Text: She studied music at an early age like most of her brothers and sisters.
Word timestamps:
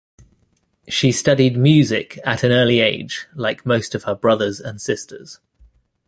She 0.89 1.11
studied 1.11 1.55
music 1.55 2.17
at 2.25 2.41
an 2.41 2.51
early 2.51 2.79
age 2.79 3.27
like 3.35 3.67
most 3.67 3.93
of 3.93 4.05
her 4.05 4.15
brothers 4.15 4.59
and 4.59 4.81
sisters. 4.81 5.39